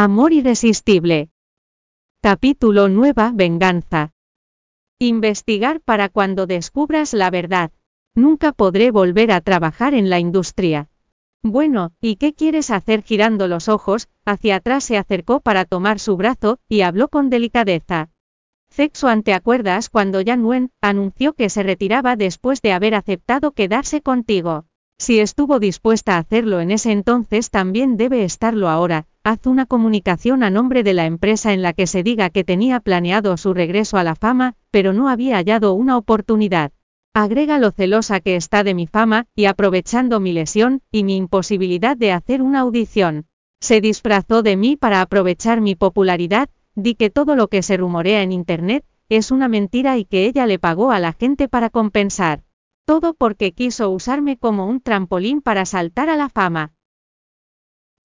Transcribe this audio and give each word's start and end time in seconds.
Amor 0.00 0.32
irresistible. 0.32 1.28
Capítulo 2.22 2.88
Nueva 2.88 3.32
Venganza. 3.34 4.12
Investigar 5.00 5.80
para 5.80 6.08
cuando 6.08 6.46
descubras 6.46 7.14
la 7.14 7.30
verdad. 7.30 7.72
Nunca 8.14 8.52
podré 8.52 8.92
volver 8.92 9.32
a 9.32 9.40
trabajar 9.40 9.94
en 9.94 10.08
la 10.08 10.20
industria. 10.20 10.88
Bueno, 11.42 11.90
¿y 12.00 12.14
qué 12.14 12.32
quieres 12.32 12.70
hacer 12.70 13.02
girando 13.02 13.48
los 13.48 13.68
ojos? 13.68 14.08
Hacia 14.24 14.54
atrás 14.54 14.84
se 14.84 14.96
acercó 14.96 15.40
para 15.40 15.64
tomar 15.64 15.98
su 15.98 16.16
brazo, 16.16 16.60
y 16.68 16.82
habló 16.82 17.08
con 17.08 17.28
delicadeza. 17.28 18.10
Sexuan, 18.70 19.24
¿te 19.24 19.34
acuerdas 19.34 19.90
cuando 19.90 20.20
Yan 20.20 20.44
Wen 20.44 20.70
anunció 20.80 21.32
que 21.32 21.50
se 21.50 21.64
retiraba 21.64 22.14
después 22.14 22.62
de 22.62 22.72
haber 22.72 22.94
aceptado 22.94 23.50
quedarse 23.50 24.00
contigo? 24.00 24.67
Si 25.00 25.20
estuvo 25.20 25.60
dispuesta 25.60 26.16
a 26.16 26.18
hacerlo 26.18 26.60
en 26.60 26.72
ese 26.72 26.90
entonces, 26.90 27.50
también 27.50 27.96
debe 27.96 28.24
estarlo 28.24 28.68
ahora. 28.68 29.06
Haz 29.22 29.46
una 29.46 29.64
comunicación 29.64 30.42
a 30.42 30.50
nombre 30.50 30.82
de 30.82 30.92
la 30.92 31.06
empresa 31.06 31.52
en 31.52 31.62
la 31.62 31.72
que 31.72 31.86
se 31.86 32.02
diga 32.02 32.30
que 32.30 32.42
tenía 32.42 32.80
planeado 32.80 33.36
su 33.36 33.54
regreso 33.54 33.96
a 33.96 34.02
la 34.02 34.16
fama, 34.16 34.56
pero 34.72 34.92
no 34.92 35.08
había 35.08 35.36
hallado 35.36 35.74
una 35.74 35.96
oportunidad. 35.96 36.72
Agrega 37.14 37.58
lo 37.58 37.70
celosa 37.70 38.18
que 38.18 38.34
está 38.34 38.64
de 38.64 38.74
mi 38.74 38.88
fama, 38.88 39.26
y 39.36 39.44
aprovechando 39.44 40.18
mi 40.18 40.32
lesión, 40.32 40.82
y 40.90 41.04
mi 41.04 41.16
imposibilidad 41.16 41.96
de 41.96 42.10
hacer 42.10 42.42
una 42.42 42.60
audición. 42.60 43.26
Se 43.60 43.80
disfrazó 43.80 44.42
de 44.42 44.56
mí 44.56 44.76
para 44.76 45.00
aprovechar 45.00 45.60
mi 45.60 45.76
popularidad, 45.76 46.48
di 46.74 46.96
que 46.96 47.08
todo 47.08 47.36
lo 47.36 47.46
que 47.46 47.62
se 47.62 47.76
rumorea 47.76 48.22
en 48.22 48.32
Internet, 48.32 48.84
es 49.08 49.30
una 49.30 49.48
mentira 49.48 49.96
y 49.96 50.04
que 50.04 50.26
ella 50.26 50.46
le 50.46 50.58
pagó 50.58 50.90
a 50.90 50.98
la 50.98 51.12
gente 51.12 51.48
para 51.48 51.70
compensar. 51.70 52.42
Todo 52.88 53.12
porque 53.12 53.52
quiso 53.52 53.90
usarme 53.90 54.38
como 54.38 54.64
un 54.64 54.80
trampolín 54.80 55.42
para 55.42 55.66
saltar 55.66 56.08
a 56.08 56.16
la 56.16 56.30
fama. 56.30 56.72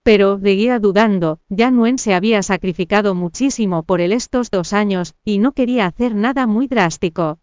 Pero, 0.03 0.37
seguía 0.37 0.77
dudando, 0.77 1.39
ya 1.47 1.71
Nuen 1.71 1.97
se 1.97 2.13
había 2.13 2.43
sacrificado 2.43 3.15
muchísimo 3.15 3.83
por 3.83 4.01
él 4.01 4.11
estos 4.11 4.51
dos 4.51 4.73
años, 4.73 5.15
y 5.23 5.37
no 5.37 5.53
quería 5.53 5.85
hacer 5.85 6.15
nada 6.15 6.47
muy 6.47 6.67
drástico. 6.67 7.39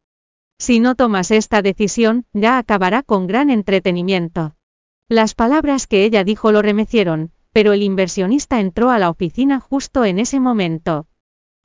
Si 0.58 0.80
no 0.80 0.96
tomas 0.96 1.30
esta 1.30 1.62
decisión, 1.62 2.26
ya 2.34 2.58
acabará 2.58 3.02
con 3.02 3.26
gran 3.26 3.48
entretenimiento. 3.48 4.54
Las 5.08 5.34
palabras 5.34 5.86
que 5.86 6.04
ella 6.04 6.24
dijo 6.24 6.52
lo 6.52 6.60
remecieron, 6.60 7.32
pero 7.54 7.72
el 7.72 7.82
inversionista 7.82 8.60
entró 8.60 8.90
a 8.90 8.98
la 8.98 9.08
oficina 9.08 9.60
justo 9.60 10.04
en 10.04 10.18
ese 10.18 10.40
momento. 10.40 11.06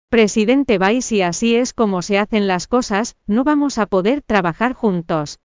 Presidente 0.08 0.78
Bai, 0.78 1.02
si 1.02 1.22
así 1.22 1.58
es 1.58 1.74
como 1.74 2.02
se 2.02 2.18
hacen 2.18 2.48
las 2.48 2.68
cosas, 2.68 3.18
no 3.28 3.44
vamos 3.44 3.78
a 3.78 3.88
poder 3.88 4.22
trabajar 4.22 4.72
juntos. 4.72 5.42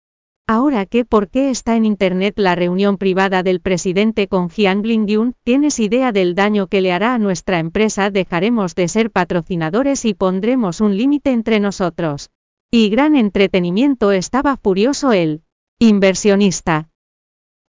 Ahora 0.47 0.85
que 0.85 1.07
por 1.07 1.31
qué 1.31 1.49
está 1.49 1.75
en 1.75 1.87
Internet 1.87 2.35
la 2.37 2.55
reunión 2.55 2.99
privada 2.99 3.43
del 3.43 3.61
presidente 3.61 4.29
con 4.29 4.51
Jiang 4.51 4.83
Lingyun, 4.85 5.35
¿tienes 5.43 5.81
idea 5.81 6.13
del 6.13 6.35
daño 6.35 6.67
que 6.67 6.83
le 6.83 6.93
hará 6.93 7.15
a 7.15 7.19
nuestra 7.19 7.59
empresa? 7.59 8.11
Dejaremos 8.11 8.75
de 8.75 8.89
ser 8.89 9.11
patrocinadores 9.11 10.05
y 10.05 10.13
pondremos 10.13 10.83
un 10.83 10.99
límite 10.99 11.31
entre 11.31 11.61
nosotros. 11.61 12.29
Y 12.71 12.91
gran 12.91 13.17
entretenimiento 13.17 14.13
estaba 14.13 14.59
furioso 14.59 15.13
el 15.13 15.45
inversionista. 15.79 16.91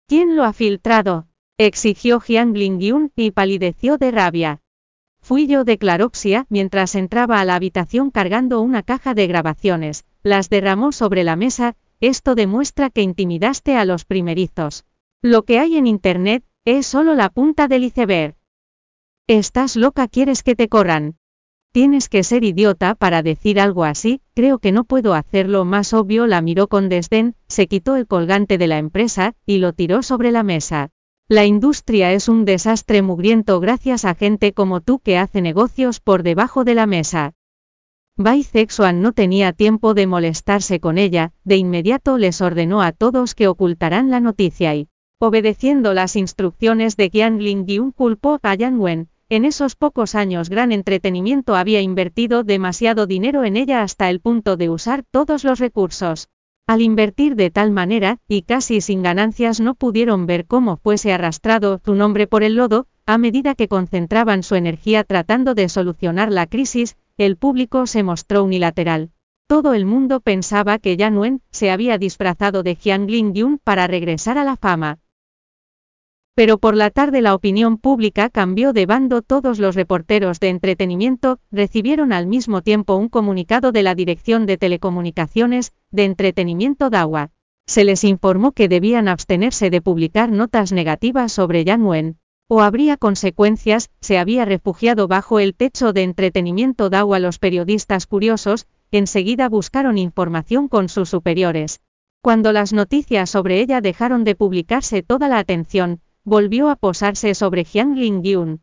¿Quién 0.09 0.35
lo 0.35 0.45
ha 0.45 0.55
filtrado? 0.55 1.27
exigió 1.59 2.21
Jiang 2.21 2.55
Lingyun 2.55 3.13
y 3.15 3.33
palideció 3.33 3.99
de 3.99 4.11
rabia. 4.13 4.63
Fui 5.21 5.47
yo, 5.47 5.65
declaró 5.65 6.11
Xia, 6.11 6.47
mientras 6.49 6.95
entraba 6.95 7.41
a 7.41 7.45
la 7.45 7.55
habitación 7.55 8.11
cargando 8.11 8.63
una 8.63 8.83
caja 8.83 9.13
de 9.13 9.27
grabaciones, 9.27 10.05
las 10.23 10.49
derramó 10.49 10.91
sobre 10.91 11.23
la 11.23 11.37
mesa, 11.37 11.77
esto 12.03 12.35
demuestra 12.35 12.91
que 12.91 13.01
intimidaste 13.01 13.77
a 13.77 13.85
los 13.85 14.05
primerizos. 14.05 14.85
Lo 15.23 15.45
que 15.45 15.61
hay 15.61 15.77
en 15.77 15.87
Internet, 15.87 16.45
es 16.65 16.85
solo 16.85 17.15
la 17.15 17.31
punta 17.31 17.69
del 17.69 17.85
iceberg. 17.85 18.35
¿Estás 19.29 19.77
loca? 19.77 20.09
¿Quieres 20.09 20.43
que 20.43 20.57
te 20.57 20.69
corran? 20.69 21.15
Tienes 21.71 22.09
que 22.09 22.25
ser 22.25 22.43
idiota 22.43 22.97
para 22.97 23.23
decir 23.23 23.61
algo 23.61 23.85
así, 23.85 24.21
creo 24.35 24.59
que 24.59 24.73
no 24.73 24.83
puedo 24.83 25.15
hacerlo 25.15 25.65
más 25.65 25.95
obvio. 25.95 26.27
La 26.27 26.43
miró 26.43 26.67
con 26.67 26.89
desdén, 26.89 27.37
se 27.47 27.69
quitó 27.69 27.95
el 27.95 28.09
colgante 28.09 28.59
de 28.59 28.67
la 28.67 28.79
empresa, 28.79 29.35
y 29.47 29.59
lo 29.59 29.73
tiró 29.73 30.03
sobre 30.03 30.33
la 30.33 30.43
mesa. 30.43 30.91
La 31.29 31.47
industria 31.47 32.13
es 32.13 32.29
un 32.29 32.45
desastre 32.45 33.01
mugriento 33.01 33.61
gracias 33.61 34.05
a 34.05 34.17
gente 34.17 34.53
como 34.53 34.81
tú 34.81 34.99
que 34.99 35.19
hace 35.19 35.41
negocios 35.41 36.01
por 36.01 36.25
debajo 36.25 36.65
de 36.65 36.75
la 36.75 36.87
mesa. 36.87 37.35
Bai 38.19 38.43
Zexuan 38.43 39.01
no 39.01 39.13
tenía 39.13 39.55
tiempo 39.55 39.95
de 39.95 40.07
molestarse 40.07 40.81
con 40.81 40.99
ella, 40.99 41.33
de 41.45 41.57
inmediato 41.57 42.19
les 42.19 42.43
ordenó 42.43 42.83
a 42.83 42.93
todos 42.93 43.35
que 43.35 43.49
ocultaran 43.49 44.11
la 44.11 44.21
noticia 44.21 44.75
y, 44.75 44.89
obedeciendo 45.19 45.95
las 45.95 46.15
instrucciones 46.17 46.99
de 46.99 47.09
Qian 47.09 47.39
Ling 47.39 47.93
culpó 47.93 48.39
a 48.43 48.55
Yan 48.55 48.79
Wen. 48.79 49.09
En 49.31 49.47
esos 49.47 49.77
pocos 49.77 50.15
años 50.15 50.51
Gran 50.51 50.73
Entretenimiento 50.73 51.57
había 51.57 51.81
invertido 51.81 52.45
demasiado 52.45 53.07
dinero 53.07 53.45
en 53.45 53.57
ella 53.57 53.81
hasta 53.81 54.11
el 54.11 54.21
punto 54.21 54.59
de 54.59 54.69
usar 54.69 55.05
todos 55.11 55.43
los 55.43 55.59
recursos. 55.59 56.29
Al 56.67 56.83
invertir 56.83 57.35
de 57.35 57.51
tal 57.51 57.71
manera, 57.71 58.19
y 58.29 58.43
casi 58.43 58.83
sin 58.83 59.03
ganancias 59.03 59.59
no 59.59 59.75
pudieron 59.75 60.27
ver 60.27 60.45
cómo 60.45 60.77
fuese 60.77 61.15
arrastrado 61.15 61.81
su 61.83 61.95
nombre 61.95 62.27
por 62.27 62.43
el 62.43 62.57
lodo, 62.57 62.89
a 63.07 63.17
medida 63.17 63.55
que 63.55 63.69
concentraban 63.69 64.43
su 64.43 64.55
energía 64.55 65.03
tratando 65.03 65.55
de 65.55 65.71
solucionar 65.71 66.31
la 66.31 66.47
crisis, 66.47 66.97
el 67.27 67.37
público 67.37 67.87
se 67.87 68.03
mostró 68.03 68.45
unilateral. 68.45 69.11
Todo 69.47 69.75
el 69.75 69.85
mundo 69.85 70.21
pensaba 70.21 70.79
que 70.79 70.97
Yan 70.97 71.19
Wen 71.19 71.43
se 71.51 71.71
había 71.71 71.99
disfrazado 71.99 72.63
de 72.63 72.75
Jiang 72.75 73.07
Lingyun 73.07 73.59
para 73.59 73.87
regresar 73.87 74.39
a 74.39 74.45
la 74.45 74.57
fama. 74.57 74.99
Pero 76.35 76.57
por 76.57 76.75
la 76.75 76.91
tarde 76.91 77.21
la 77.21 77.35
opinión 77.35 77.77
pública 77.77 78.31
cambió 78.31 78.73
de 78.73 78.87
bando. 78.87 79.21
Todos 79.21 79.59
los 79.59 79.75
reporteros 79.75 80.41
de 80.41 80.49
entretenimiento 80.49 81.39
recibieron 81.51 82.13
al 82.13 82.27
mismo 82.27 82.63
tiempo 82.63 82.97
un 82.97 83.11
comunicado 83.11 83.73
de 83.73 83.83
la 83.83 83.95
Dirección 83.95 84.47
de 84.47 84.57
Telecomunicaciones 84.57 85.73
de 85.91 86.05
Entretenimiento 86.05 86.89
DAWA. 86.89 87.31
Se 87.67 87.85
les 87.85 88.05
informó 88.05 88.53
que 88.53 88.69
debían 88.69 89.09
abstenerse 89.09 89.69
de 89.69 89.83
publicar 89.83 90.33
notas 90.33 90.73
negativas 90.73 91.33
sobre 91.33 91.65
Yan 91.65 91.83
Wen 91.83 92.22
o 92.55 92.61
habría 92.61 92.99
consecuencias, 92.99 93.89
se 94.03 94.19
había 94.19 94.45
refugiado 94.45 95.09
bajo 95.09 95.41
el 95.41 95.55
techo 95.55 95.95
de 95.95 96.03
entretenimiento 96.03 96.91
dado 96.91 97.15
a 97.15 97.19
los 97.19 97.39
periodistas 97.39 98.07
curiosos, 98.07 98.67
enseguida 98.91 99.49
buscaron 99.49 99.97
información 99.97 100.69
con 100.69 100.91
sus 100.91 101.09
superiores. 101.09 101.81
Cuando 102.21 102.53
las 102.53 102.75
noticias 102.75 103.31
sobre 103.31 103.63
ella 103.63 103.81
dejaron 103.81 104.23
de 104.25 104.35
publicarse 104.35 105.03
toda 105.03 105.29
la 105.29 105.39
atención, 105.39 106.03
volvió 106.25 106.69
a 106.69 106.77
posarse 106.77 107.35
sobre 107.35 107.65
Jiang 107.65 107.97
Lingyun. 107.97 108.61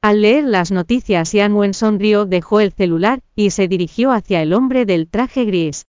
Al 0.00 0.22
leer 0.22 0.44
las 0.44 0.70
noticias 0.70 1.32
Yan 1.32 1.54
Wen 1.54 1.74
sonrió, 1.74 2.24
dejó 2.24 2.60
el 2.60 2.70
celular, 2.70 3.18
y 3.34 3.50
se 3.50 3.66
dirigió 3.66 4.12
hacia 4.12 4.42
el 4.42 4.52
hombre 4.52 4.86
del 4.86 5.08
traje 5.08 5.44
gris. 5.44 5.86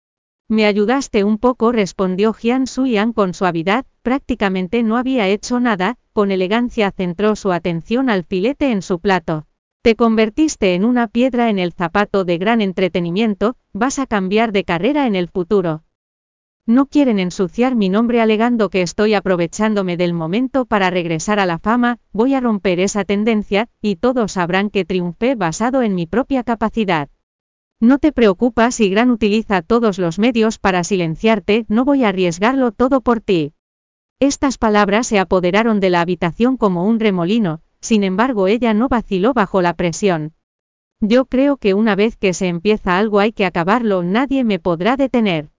Me 0.51 0.65
ayudaste 0.65 1.25
un 1.25 1.37
poco, 1.37 1.73
respondió 1.73 2.33
Jian 2.33 2.67
Suyan 2.67 3.13
con 3.13 3.35
suavidad, 3.35 3.85
prácticamente 4.01 4.83
no 4.83 4.97
había 4.97 5.29
hecho 5.29 5.61
nada, 5.61 5.99
con 6.15 6.31
elegancia 6.31 6.91
centró 6.91 7.37
su 7.37 7.53
atención 7.53 8.09
al 8.09 8.25
filete 8.25 8.73
en 8.73 8.81
su 8.81 8.99
plato. 8.99 9.47
Te 9.83 9.95
convertiste 9.95 10.75
en 10.75 10.87
una 10.87 11.07
piedra 11.07 11.51
en 11.51 11.59
el 11.59 11.73
zapato 11.73 12.25
de 12.25 12.39
gran 12.39 12.63
entretenimiento, 12.63 13.57
vas 13.75 13.99
a 13.99 14.07
cambiar 14.07 14.53
de 14.53 14.65
carrera 14.65 15.07
en 15.07 15.17
el 15.17 15.29
futuro. 15.29 15.85
No 16.65 16.87
quieren 16.87 17.19
ensuciar 17.19 17.77
mi 17.77 17.91
nombre 17.91 18.23
alegando 18.23 18.71
que 18.71 18.81
estoy 18.81 19.13
aprovechándome 19.13 19.99
del 19.99 20.15
momento 20.15 20.65
para 20.65 20.89
regresar 20.89 21.41
a 21.41 21.47
la 21.47 21.59
fama, 21.59 21.99
voy 22.13 22.33
a 22.33 22.41
romper 22.41 22.81
esa 22.81 23.05
tendencia, 23.05 23.69
y 23.83 23.97
todos 23.97 24.33
sabrán 24.33 24.71
que 24.71 24.87
triunfé 24.87 25.35
basado 25.35 25.83
en 25.83 25.95
mi 25.95 26.07
propia 26.07 26.43
capacidad. 26.43 27.11
No 27.81 27.99
te 27.99 28.11
preocupas 28.11 28.75
si 28.75 28.91
Gran 28.91 29.11
utiliza 29.11 29.63
todos 29.63 29.99
los 29.99 30.19
medios 30.19 30.59
para 30.59 30.83
silenciarte, 30.83 31.65
no 31.69 31.85
voy 31.85 32.03
a 32.03 32.09
arriesgarlo 32.09 32.73
todo 32.73 33.01
por 33.01 33.21
ti. 33.21 33.53
Estas 34.19 34.59
palabras 34.59 35.07
se 35.07 35.21
apoderaron 35.21 35.79
de 35.79 35.91
la 35.91 36.01
habitación 36.01 36.57
como 36.57 36.85
un 36.85 36.99
remolino, 36.99 37.61
sin 37.81 38.03
embargo 38.03 38.49
ella 38.49 38.75
no 38.75 38.89
vaciló 38.89 39.33
bajo 39.33 39.63
la 39.63 39.75
presión. 39.75 40.33
Yo 41.01 41.27
creo 41.27 41.57
que 41.57 41.75
una 41.75 41.95
vez 41.95 42.17
que 42.17 42.35
se 42.35 42.49
empieza 42.49 42.99
algo 42.99 43.21
hay 43.21 43.31
que 43.31 43.47
acabarlo, 43.47 44.03
nadie 44.03 44.43
me 44.43 44.59
podrá 44.59 44.97
detener. 44.97 45.51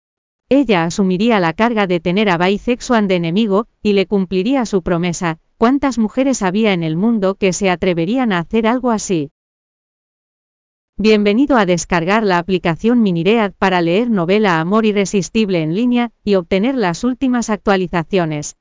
Ella 0.49 0.83
asumiría 0.83 1.39
la 1.39 1.53
carga 1.53 1.87
de 1.87 2.01
tener 2.01 2.31
a 2.31 2.37
Bai 2.37 2.59
Sexuan 2.59 3.07
de 3.07 3.15
enemigo, 3.15 3.69
y 3.81 3.93
le 3.93 4.07
cumpliría 4.07 4.67
su 4.67 4.83
promesa. 4.83 5.39
¿Cuántas 5.57 5.99
mujeres 5.99 6.43
había 6.43 6.73
en 6.73 6.83
el 6.83 6.97
mundo 6.97 7.37
que 7.37 7.53
se 7.53 7.71
atreverían 7.71 8.33
a 8.33 8.41
hacer 8.41 8.67
algo 8.67 8.91
así? 8.91 9.31
Bienvenido 11.01 11.57
a 11.57 11.65
descargar 11.65 12.25
la 12.25 12.39
aplicación 12.39 13.03
Miniread 13.03 13.53
para 13.57 13.81
leer 13.81 14.11
novela 14.11 14.59
Amor 14.59 14.85
Irresistible 14.85 15.63
en 15.63 15.77
línea 15.77 16.11
y 16.25 16.35
obtener 16.35 16.75
las 16.75 17.05
últimas 17.05 17.51
actualizaciones. 17.51 18.58